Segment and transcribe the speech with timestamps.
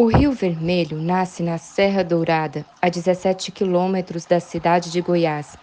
[0.00, 5.56] O Rio Vermelho nasce na Serra Dourada, a 17 quilômetros da cidade de Goiás,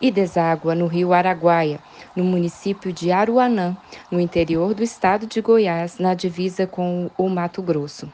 [0.00, 1.80] e deságua no Rio Araguaia,
[2.14, 3.76] no município de Aruanã,
[4.08, 8.08] no interior do estado de Goiás, na divisa com o Mato Grosso.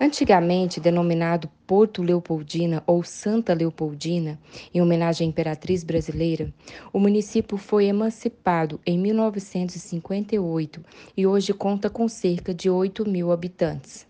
[0.00, 4.40] Antigamente denominado Porto Leopoldina ou Santa Leopoldina,
[4.74, 6.52] em homenagem à imperatriz brasileira,
[6.92, 10.84] o município foi emancipado em 1958
[11.16, 14.09] e hoje conta com cerca de 8 mil habitantes.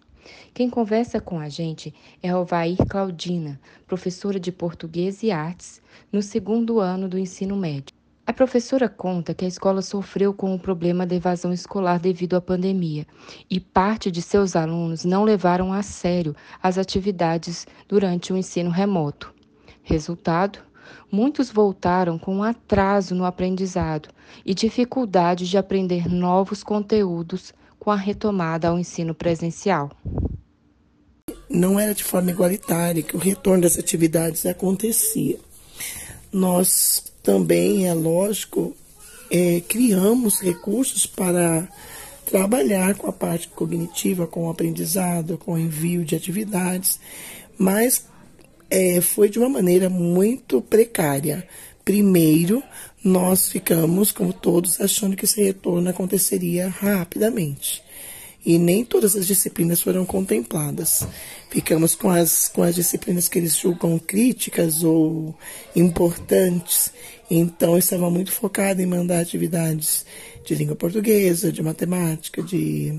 [0.52, 5.80] Quem conversa com a gente é Alvair Claudina, professora de Português e Artes,
[6.12, 7.95] no segundo ano do ensino médio.
[8.30, 12.41] A professora conta que a escola sofreu com o problema da evasão escolar devido à
[12.41, 13.05] pandemia
[13.51, 19.34] e parte de seus alunos não levaram a sério as atividades durante o ensino remoto.
[19.83, 20.61] Resultado?
[21.11, 24.09] Muitos voltaram com atraso no aprendizado
[24.47, 29.91] e dificuldade de aprender novos conteúdos com a retomada ao ensino presencial.
[31.48, 35.36] Não era de forma igualitária que o retorno das atividades acontecia.
[36.33, 38.77] Nós também, é lógico,
[39.31, 41.67] é, criamos recursos para
[42.27, 47.01] trabalhar com a parte cognitiva, com o aprendizado, com o envio de atividades,
[47.58, 48.05] mas
[48.70, 51.47] é, foi de uma maneira muito precária.
[51.84, 52.62] Primeiro,
[53.03, 57.83] nós ficamos, como todos, achando que esse retorno aconteceria rapidamente.
[58.45, 61.07] E nem todas as disciplinas foram contempladas.
[61.51, 65.34] Ficamos com as, com as disciplinas que eles julgam críticas ou
[65.77, 66.92] importantes.
[67.31, 70.07] Então, estava muito focado em mandar atividades
[70.45, 72.98] de língua portuguesa, de matemática, de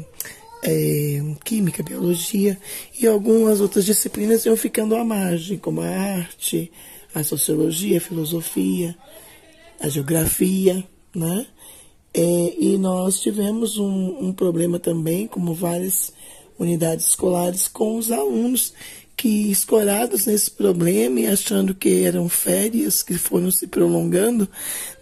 [0.63, 2.57] é, química, biologia.
[2.99, 6.71] E algumas outras disciplinas iam ficando à margem, como a arte,
[7.15, 8.95] a sociologia, a filosofia
[9.81, 10.83] a geografia,
[11.15, 11.45] né?
[12.13, 16.11] É, e nós tivemos um, um, problema também, como várias
[16.59, 18.73] unidades escolares, com os alunos
[19.15, 24.47] que, escorados nesse problema e achando que eram férias que foram se prolongando,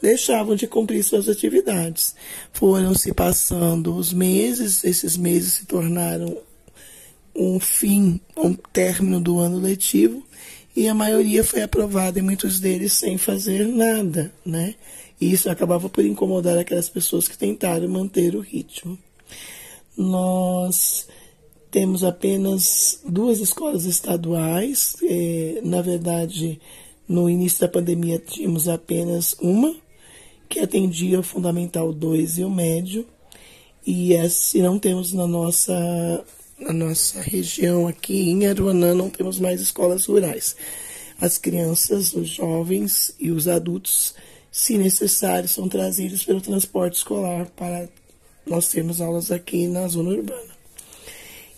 [0.01, 2.15] deixavam de cumprir suas atividades.
[2.53, 6.37] Foram se passando os meses, esses meses se tornaram
[7.35, 10.23] um fim, um término do ano letivo,
[10.75, 14.75] e a maioria foi aprovada e muitos deles sem fazer nada, né?
[15.19, 18.97] E isso acabava por incomodar aquelas pessoas que tentaram manter o ritmo.
[19.97, 21.07] Nós
[21.69, 26.59] temos apenas duas escolas estaduais, é, na verdade,
[27.07, 29.75] no início da pandemia tínhamos apenas uma,
[30.47, 33.05] que atendia o Fundamental 2 e o Médio,
[33.85, 36.23] e se não temos na nossa
[36.59, 40.55] na nossa região aqui em Aruanã não temos mais escolas rurais.
[41.19, 44.15] As crianças, os jovens e os adultos,
[44.51, 47.87] se necessário, são trazidos pelo transporte escolar para
[48.45, 50.53] nós termos aulas aqui na zona urbana.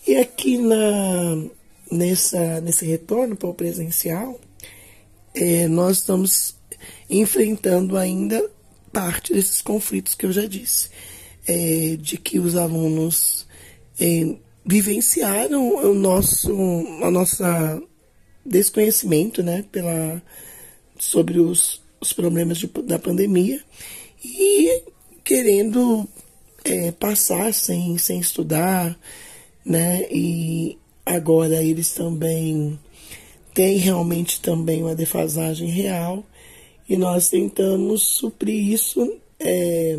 [0.06, 1.44] E aqui na,
[1.90, 4.40] nessa, nesse retorno para o presencial,
[5.34, 6.56] é, nós estamos
[7.08, 8.50] enfrentando ainda
[8.92, 10.90] parte desses conflitos que eu já disse,
[11.46, 13.46] é, de que os alunos
[13.98, 16.52] é, vivenciaram o nosso,
[17.02, 17.82] a nossa
[18.44, 20.22] desconhecimento, né, pela,
[20.98, 23.62] sobre os, os problemas de, da pandemia
[24.24, 24.82] e
[25.24, 26.08] querendo
[26.64, 28.98] é, passar sem, sem estudar,
[29.64, 32.78] né, e agora eles também
[33.54, 36.24] têm realmente também uma defasagem real
[36.88, 39.98] e nós tentamos suprir isso é,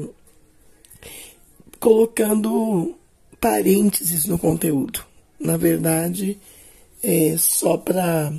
[1.80, 2.96] colocando
[3.44, 5.04] parênteses no conteúdo.
[5.38, 6.40] Na verdade,
[7.04, 8.32] é só para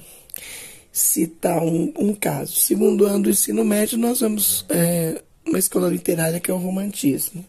[0.91, 2.57] citar um, um, caso.
[2.57, 7.45] Segundo ano do ensino médio, nós vamos é, uma escola literária que é o romantismo.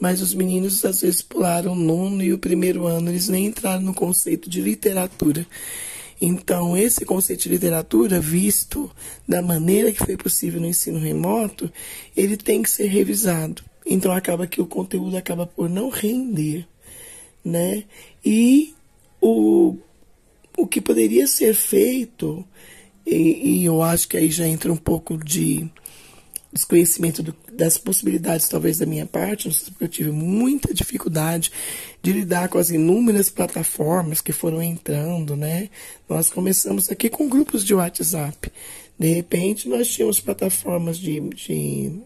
[0.00, 3.82] Mas os meninos às vezes pularam o nono e o primeiro ano, eles nem entraram
[3.82, 5.46] no conceito de literatura.
[6.20, 8.90] Então, esse conceito de literatura, visto
[9.28, 11.72] da maneira que foi possível no ensino remoto,
[12.16, 13.62] ele tem que ser revisado.
[13.86, 16.66] Então, acaba que o conteúdo acaba por não render
[17.44, 17.84] né?
[18.24, 18.74] E
[19.20, 19.76] o,
[20.56, 22.44] o que poderia ser feito,
[23.06, 25.68] e, e eu acho que aí já entra um pouco de
[26.52, 31.52] desconhecimento do, das possibilidades, talvez, da minha parte, não sei porque eu tive muita dificuldade
[32.02, 35.68] de lidar com as inúmeras plataformas que foram entrando, né?
[36.08, 38.50] Nós começamos aqui com grupos de WhatsApp.
[38.98, 42.00] De repente, nós tínhamos plataformas de, de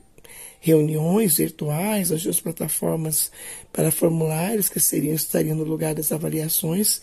[0.64, 3.30] reuniões virtuais, as duas plataformas
[3.70, 7.02] para formulários que seriam estariam no lugar das avaliações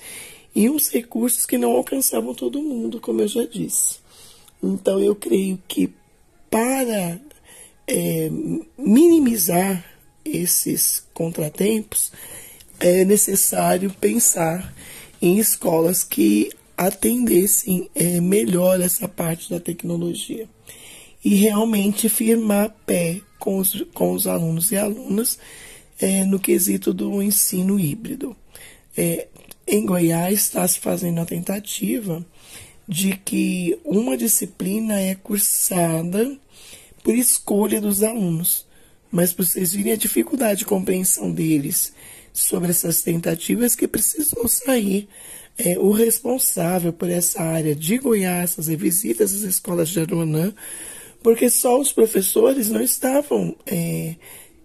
[0.55, 3.99] e uns recursos que não alcançavam todo mundo, como eu já disse.
[4.63, 5.93] Então eu creio que
[6.49, 7.21] para
[7.87, 8.31] é,
[8.75, 9.85] minimizar
[10.25, 12.11] esses contratempos
[12.79, 14.73] é necessário pensar
[15.21, 20.49] em escolas que atendessem é, melhor essa parte da tecnologia
[21.23, 25.39] e realmente firmar pé com os, com os alunos e alunas
[25.99, 28.35] é, no quesito do ensino híbrido.
[28.95, 29.27] É,
[29.67, 32.23] em Goiás está se fazendo a tentativa
[32.87, 36.37] de que uma disciplina é cursada
[37.03, 38.67] por escolha dos alunos.
[39.11, 41.93] Mas para vocês verem a dificuldade de compreensão deles
[42.31, 45.09] sobre essas tentativas que precisou sair
[45.57, 50.53] é, o responsável por essa área de Goiás, fazer visitas às escolas de Aruanã,
[51.21, 54.15] porque só os professores não estavam é,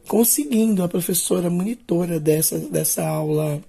[0.07, 3.63] conseguindo, a professora monitora dessa, dessa aula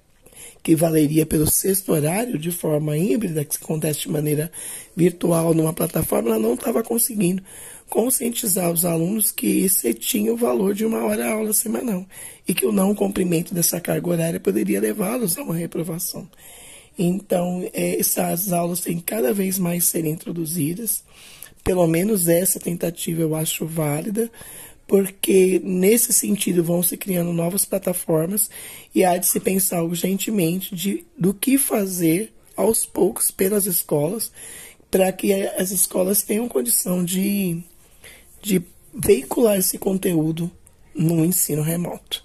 [0.64, 4.52] que valeria pelo sexto horário de forma híbrida, que acontece de maneira
[4.96, 7.42] virtual numa plataforma, ela não estava conseguindo
[7.90, 12.06] conscientizar os alunos que esse tinha o valor de uma hora aula semanal
[12.46, 16.28] e que o não cumprimento dessa carga horária poderia levá-los a uma reprovação.
[17.00, 21.04] Então, é, essas aulas têm cada vez mais serem introduzidas,
[21.68, 24.32] pelo menos essa tentativa eu acho válida,
[24.88, 28.50] porque nesse sentido vão se criando novas plataformas
[28.96, 34.32] e há de se pensar urgentemente de, do que fazer aos poucos pelas escolas
[34.90, 37.62] para que as escolas tenham condição de,
[38.42, 40.50] de veicular esse conteúdo
[40.96, 42.24] no ensino remoto,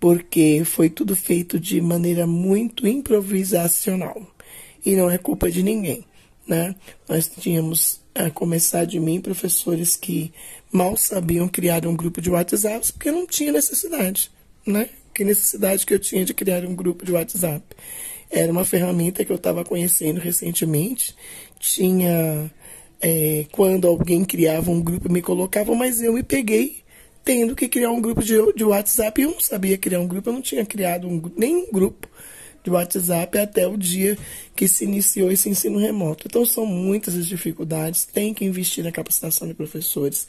[0.00, 4.26] porque foi tudo feito de maneira muito improvisacional
[4.86, 6.06] e não é culpa de ninguém.
[6.48, 6.74] Né?
[7.06, 10.32] Nós tínhamos, a começar de mim, professores que
[10.72, 14.30] mal sabiam criar um grupo de WhatsApp porque não tinha necessidade,
[14.66, 14.88] né?
[15.14, 17.64] Que necessidade que eu tinha de criar um grupo de WhatsApp?
[18.30, 21.14] Era uma ferramenta que eu estava conhecendo recentemente.
[21.58, 22.50] Tinha
[23.00, 26.82] é, quando alguém criava um grupo me colocava, mas eu me peguei
[27.24, 29.20] tendo que criar um grupo de, de WhatsApp.
[29.20, 32.08] Eu não sabia criar um grupo, eu não tinha criado um, nenhum grupo
[32.62, 34.16] de WhatsApp até o dia
[34.54, 36.26] que se iniciou esse ensino remoto.
[36.26, 38.04] Então, são muitas as dificuldades.
[38.04, 40.26] Tem que investir na capacitação de professores,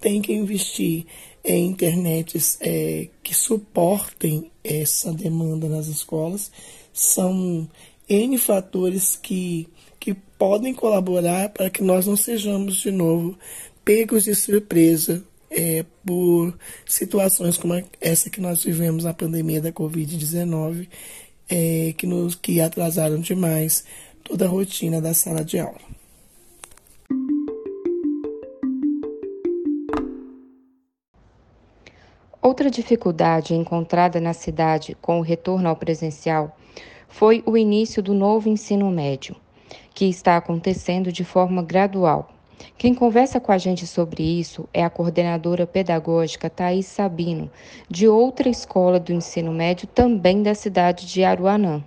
[0.00, 1.06] tem que investir
[1.44, 6.50] em internets é, que suportem essa demanda nas escolas.
[6.92, 7.68] São
[8.08, 9.68] N fatores que,
[9.98, 13.38] que podem colaborar para que nós não sejamos de novo
[13.84, 16.56] pegos de surpresa é, por
[16.86, 20.88] situações como essa que nós vivemos na pandemia da Covid-19,
[21.54, 23.84] é, que, nos, que atrasaram demais
[24.24, 25.78] toda a rotina da sala de aula.
[32.40, 36.56] Outra dificuldade encontrada na cidade com o retorno ao presencial
[37.06, 39.36] foi o início do novo ensino médio,
[39.94, 42.31] que está acontecendo de forma gradual.
[42.76, 47.50] Quem conversa com a gente sobre isso é a coordenadora pedagógica Thais Sabino,
[47.88, 51.82] de outra escola do ensino médio também da cidade de Aruanã.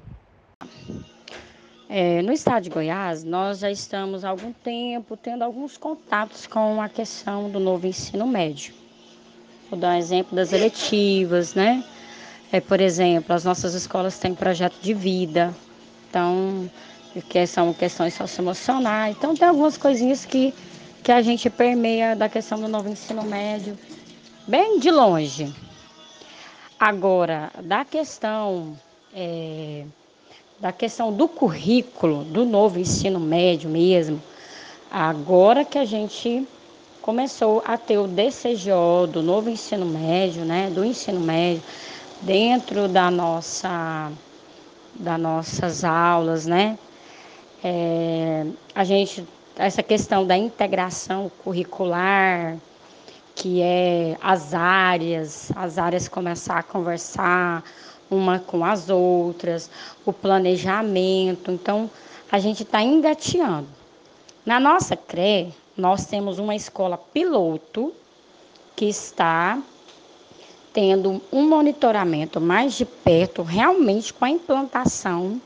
[1.88, 6.82] É, no estado de Goiás, nós já estamos há algum tempo tendo alguns contatos com
[6.82, 8.74] a questão do novo ensino médio.
[9.70, 11.84] Vou dar um exemplo das eletivas, né?
[12.52, 15.54] É, por exemplo, as nossas escolas têm projeto de vida,
[16.10, 16.70] então,
[17.22, 19.16] que são questões socioemocionais.
[19.16, 20.54] Então, tem algumas coisinhas que,
[21.04, 23.78] que a gente permeia da questão do novo ensino médio,
[24.48, 25.54] bem de longe.
[26.80, 28.78] Agora, da questão,
[29.14, 29.86] é,
[30.60, 34.22] da questão do currículo do novo ensino médio mesmo,
[34.92, 36.46] agora que a gente
[37.02, 41.62] começou a ter o DCGO do novo ensino médio, né, do ensino médio,
[42.22, 44.12] dentro da nossa,
[44.96, 46.78] das nossas aulas, né,
[47.68, 48.46] é,
[48.76, 52.58] a gente, essa questão da integração curricular,
[53.34, 57.64] que é as áreas, as áreas começar a conversar
[58.08, 59.72] uma com as outras,
[60.06, 61.90] o planejamento, então
[62.32, 63.68] a gente está engateando.
[64.46, 67.92] Na nossa CRE, nós temos uma escola piloto
[68.76, 69.60] que está
[70.72, 75.42] tendo um monitoramento mais de perto, realmente com a implantação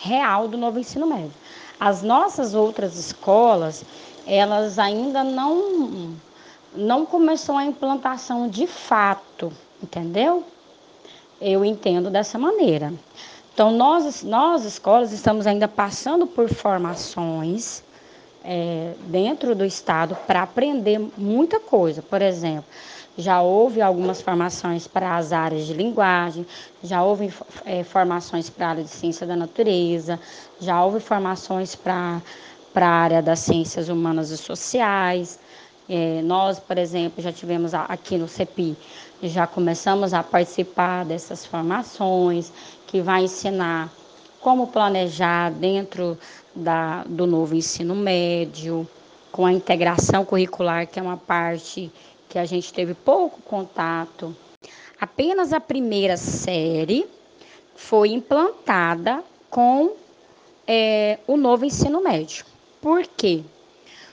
[0.00, 1.32] real do novo ensino médio.
[1.78, 3.84] As nossas outras escolas,
[4.26, 6.14] elas ainda não
[6.74, 9.52] não começou a implantação de fato,
[9.82, 10.44] entendeu?
[11.40, 12.92] Eu entendo dessa maneira.
[13.52, 17.82] Então, nós, nós escolas, estamos ainda passando por formações
[18.44, 22.02] é, dentro do Estado para aprender muita coisa.
[22.02, 22.64] Por exemplo,
[23.20, 26.46] já houve algumas formações para as áreas de linguagem,
[26.82, 27.32] já houve
[27.64, 30.18] é, formações para a área de ciência da natureza,
[30.60, 32.20] já houve formações para
[32.74, 35.38] a área das ciências humanas e sociais.
[35.88, 38.76] É, nós, por exemplo, já tivemos aqui no CEPI,
[39.22, 42.52] já começamos a participar dessas formações,
[42.86, 43.90] que vai ensinar
[44.40, 46.16] como planejar dentro
[46.54, 48.88] da, do novo ensino médio,
[49.30, 51.90] com a integração curricular, que é uma parte
[52.30, 54.34] que a gente teve pouco contato.
[54.98, 57.04] Apenas a primeira série
[57.74, 59.90] foi implantada com
[60.66, 62.46] é, o novo ensino médio.
[62.80, 63.42] Por quê?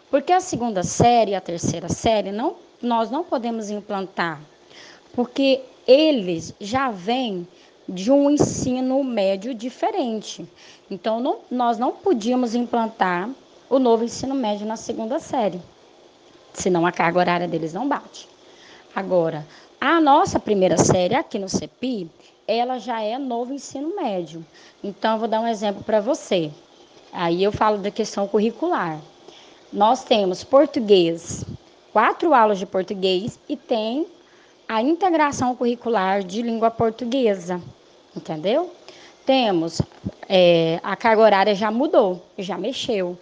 [0.10, 4.42] Porque a segunda série e a terceira série não, nós não podemos implantar,
[5.14, 7.48] porque eles já vêm
[7.88, 10.48] de um ensino médio diferente.
[10.90, 13.30] Então, não, nós não podíamos implantar
[13.70, 15.62] o novo ensino médio na segunda série,
[16.58, 18.28] senão a carga horária deles não bate.
[18.96, 19.46] Agora,
[19.80, 22.10] a nossa primeira série aqui no CEPI,
[22.48, 24.44] ela já é novo ensino médio.
[24.84, 26.52] Então, eu vou dar um exemplo para você.
[27.14, 29.00] Aí eu falo da questão curricular.
[29.72, 31.46] Nós temos português,
[31.94, 34.08] quatro aulas de português e tem
[34.68, 37.62] a integração curricular de língua portuguesa,
[38.16, 38.72] entendeu?
[39.26, 39.82] Temos
[40.28, 43.18] é, a carga horária já mudou, já mexeu.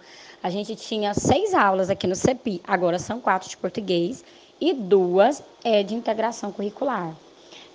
[0.45, 4.23] A gente tinha seis aulas aqui no CEPI, agora são quatro de português
[4.61, 7.15] e duas é de integração curricular.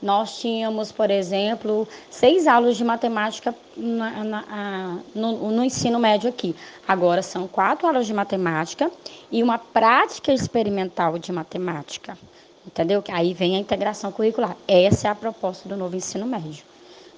[0.00, 6.54] Nós tínhamos, por exemplo, seis aulas de matemática na, na, no, no, ensino médio aqui.
[6.86, 8.88] Agora são quatro aulas de matemática
[9.32, 12.16] e uma prática experimental de matemática.
[12.64, 13.02] Entendeu?
[13.08, 14.56] Aí vem a integração curricular.
[14.68, 16.62] Essa é a proposta do novo ensino médio.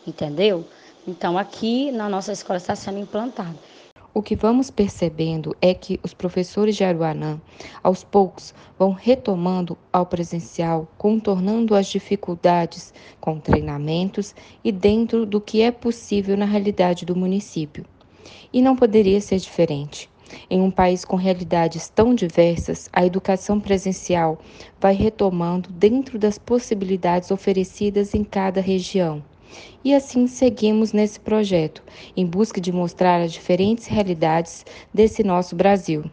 [0.07, 0.65] Entendeu?
[1.07, 3.59] Então, aqui na nossa escola está sendo implantado.
[4.15, 7.41] O que vamos percebendo é que os professores de Aruanã,
[7.83, 15.63] aos poucos, vão retomando ao presencial, contornando as dificuldades com treinamentos e dentro do que
[15.63, 17.87] é possível na realidade do município.
[18.53, 20.11] E não poderia ser diferente.
[20.51, 24.39] Em um país com realidades tão diversas, a educação presencial
[24.79, 29.23] vai retomando dentro das possibilidades oferecidas em cada região.
[29.85, 31.83] E assim seguimos nesse projeto,
[32.17, 36.05] em busca de mostrar as diferentes realidades desse nosso Brasil.